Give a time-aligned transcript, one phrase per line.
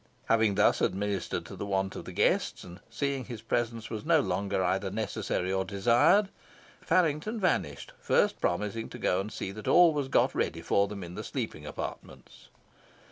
[0.25, 4.19] Having thus administered to the wants of the guests, and seeing his presence was no
[4.19, 6.29] longer either necessary or desired,
[6.83, 11.03] Faryngton vanished, first promising to go and see that all was got ready for them
[11.03, 12.47] in the sleeping apartments.